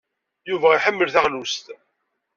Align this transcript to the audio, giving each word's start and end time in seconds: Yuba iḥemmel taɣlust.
Yuba 0.49 0.67
iḥemmel 0.71 1.09
taɣlust. 1.13 1.65